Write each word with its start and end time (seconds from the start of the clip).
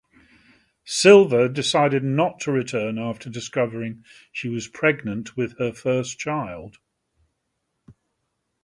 Silva 0.83 1.47
decided 1.47 2.03
not 2.03 2.39
to 2.39 2.51
return 2.51 2.97
after 2.97 3.29
discovering 3.29 4.03
she 4.31 4.49
was 4.49 4.67
pregnant 4.67 5.37
with 5.37 5.55
her 5.59 5.71
first 5.71 6.17
child. 6.17 6.79